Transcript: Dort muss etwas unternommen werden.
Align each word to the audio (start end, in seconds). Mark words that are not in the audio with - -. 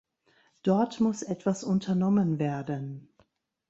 Dort 0.63 0.99
muss 0.99 1.21
etwas 1.21 1.63
unternommen 1.63 2.39
werden. 2.39 3.13